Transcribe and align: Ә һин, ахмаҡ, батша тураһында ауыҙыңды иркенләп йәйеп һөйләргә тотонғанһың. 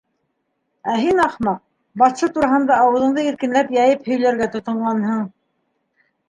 Ә 0.93 0.93
һин, 1.01 1.19
ахмаҡ, 1.25 1.59
батша 2.03 2.29
тураһында 2.37 2.77
ауыҙыңды 2.87 3.27
иркенләп 3.33 3.71
йәйеп 3.77 4.09
һөйләргә 4.13 4.49
тотонғанһың. 4.57 5.23